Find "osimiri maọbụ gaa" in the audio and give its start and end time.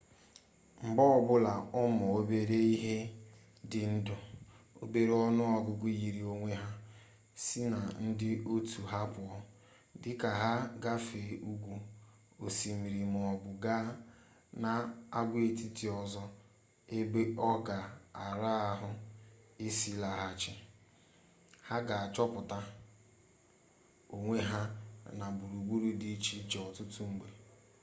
12.45-13.85